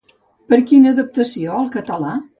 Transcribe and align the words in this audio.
Per 0.53 0.57
quina 0.71 0.95
adaptació 0.95 1.55
al 1.61 1.73
català? 1.77 2.17